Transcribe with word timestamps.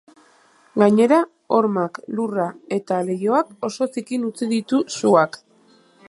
Gainera, 0.83 1.17
hormak, 1.57 1.99
lurra 2.19 2.47
eta 2.77 2.97
leihoak 3.11 3.53
oso 3.69 3.89
zikin 3.97 4.25
utzi 4.31 4.49
ditu 4.55 4.81
suak. 4.97 5.39